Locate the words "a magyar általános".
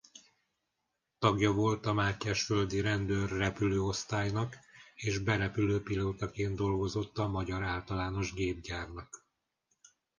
7.17-8.33